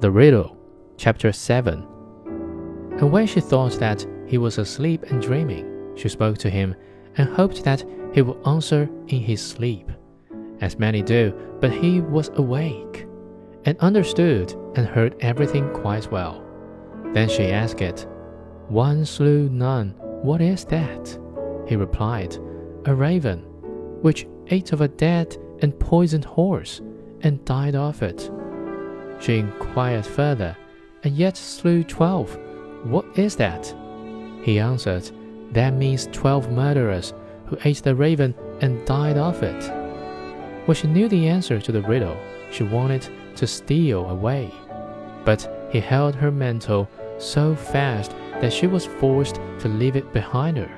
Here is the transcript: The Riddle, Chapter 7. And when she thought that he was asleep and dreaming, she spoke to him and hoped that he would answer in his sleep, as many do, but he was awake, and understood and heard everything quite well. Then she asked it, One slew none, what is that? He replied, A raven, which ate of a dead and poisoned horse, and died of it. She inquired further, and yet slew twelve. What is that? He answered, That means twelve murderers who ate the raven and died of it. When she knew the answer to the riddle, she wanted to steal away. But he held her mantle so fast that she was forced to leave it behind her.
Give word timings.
The 0.00 0.12
Riddle, 0.12 0.56
Chapter 0.96 1.32
7. 1.32 1.84
And 2.98 3.10
when 3.10 3.26
she 3.26 3.40
thought 3.40 3.72
that 3.80 4.06
he 4.28 4.38
was 4.38 4.58
asleep 4.58 5.02
and 5.10 5.20
dreaming, 5.20 5.92
she 5.96 6.08
spoke 6.08 6.38
to 6.38 6.48
him 6.48 6.76
and 7.16 7.28
hoped 7.28 7.64
that 7.64 7.84
he 8.14 8.22
would 8.22 8.46
answer 8.46 8.88
in 9.08 9.18
his 9.20 9.44
sleep, 9.44 9.90
as 10.60 10.78
many 10.78 11.02
do, 11.02 11.34
but 11.60 11.72
he 11.72 12.00
was 12.00 12.30
awake, 12.34 13.08
and 13.64 13.76
understood 13.80 14.54
and 14.76 14.86
heard 14.86 15.16
everything 15.18 15.68
quite 15.70 16.12
well. 16.12 16.44
Then 17.12 17.28
she 17.28 17.50
asked 17.50 17.80
it, 17.80 18.06
One 18.68 19.04
slew 19.04 19.48
none, 19.48 19.96
what 19.98 20.40
is 20.40 20.64
that? 20.66 21.18
He 21.66 21.74
replied, 21.74 22.36
A 22.84 22.94
raven, 22.94 23.40
which 24.02 24.28
ate 24.46 24.72
of 24.72 24.80
a 24.80 24.86
dead 24.86 25.36
and 25.60 25.76
poisoned 25.80 26.24
horse, 26.24 26.80
and 27.22 27.44
died 27.44 27.74
of 27.74 28.00
it. 28.00 28.30
She 29.20 29.38
inquired 29.38 30.06
further, 30.06 30.56
and 31.04 31.16
yet 31.16 31.36
slew 31.36 31.84
twelve. 31.84 32.36
What 32.84 33.04
is 33.16 33.36
that? 33.36 33.74
He 34.42 34.58
answered, 34.58 35.10
That 35.52 35.74
means 35.74 36.08
twelve 36.12 36.50
murderers 36.50 37.12
who 37.46 37.58
ate 37.64 37.82
the 37.82 37.94
raven 37.94 38.34
and 38.60 38.86
died 38.86 39.16
of 39.16 39.42
it. 39.42 39.72
When 40.66 40.74
she 40.76 40.86
knew 40.86 41.08
the 41.08 41.28
answer 41.28 41.60
to 41.60 41.72
the 41.72 41.82
riddle, 41.82 42.16
she 42.52 42.62
wanted 42.62 43.08
to 43.36 43.46
steal 43.46 44.06
away. 44.06 44.52
But 45.24 45.68
he 45.70 45.80
held 45.80 46.14
her 46.14 46.30
mantle 46.30 46.88
so 47.18 47.54
fast 47.54 48.12
that 48.40 48.52
she 48.52 48.66
was 48.66 48.86
forced 48.86 49.40
to 49.60 49.68
leave 49.68 49.96
it 49.96 50.12
behind 50.12 50.56
her. 50.58 50.70